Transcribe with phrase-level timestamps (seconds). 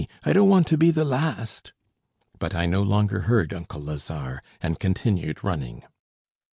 [0.23, 1.73] I don't want to be the last."
[2.39, 5.83] But I no longer heard Uncle Lazare, and continued running.